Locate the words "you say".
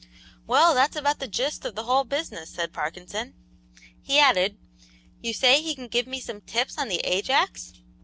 5.21-5.61